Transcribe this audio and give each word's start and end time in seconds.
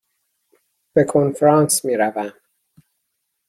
به 0.93 1.03
کنفرانس 1.03 1.85
می 1.85 1.95
روم. 1.97 2.33